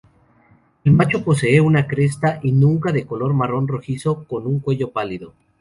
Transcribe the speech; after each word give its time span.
El 0.83 0.93
macho 0.93 1.23
posee 1.23 1.61
una 1.61 1.85
cresta 1.85 2.39
y 2.41 2.53
nuca 2.53 2.91
de 2.91 3.05
color 3.05 3.35
marrón-rojizo, 3.35 4.23
con 4.27 4.47
un 4.47 4.59
cuello 4.59 4.89
pálido. 4.89 5.35